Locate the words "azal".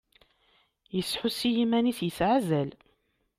2.37-2.69